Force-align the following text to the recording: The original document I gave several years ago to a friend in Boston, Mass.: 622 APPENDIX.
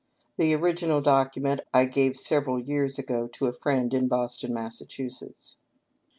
The 0.37 0.55
original 0.55 0.99
document 0.99 1.61
I 1.75 1.85
gave 1.85 2.17
several 2.17 2.59
years 2.59 2.97
ago 2.97 3.27
to 3.33 3.45
a 3.45 3.53
friend 3.53 3.93
in 3.93 4.07
Boston, 4.07 4.51
Mass.: 4.51 4.79
622 4.79 5.25
APPENDIX. 5.27 5.57